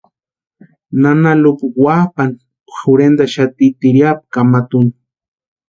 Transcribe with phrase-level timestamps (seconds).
[1.01, 2.35] Nana Lupa wapʼani
[2.77, 4.91] jorhentaxati tiriapu kamatu úni.